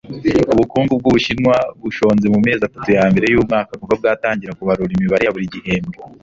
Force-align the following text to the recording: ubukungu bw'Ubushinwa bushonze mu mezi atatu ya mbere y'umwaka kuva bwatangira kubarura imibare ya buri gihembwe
ubukungu 0.53 0.93
bw'Ubushinwa 0.99 1.55
bushonze 1.81 2.25
mu 2.33 2.39
mezi 2.45 2.61
atatu 2.67 2.89
ya 2.97 3.03
mbere 3.11 3.25
y'umwaka 3.27 3.71
kuva 3.81 3.93
bwatangira 3.99 4.57
kubarura 4.57 4.91
imibare 4.95 5.23
ya 5.25 5.33
buri 5.35 5.53
gihembwe 5.53 5.95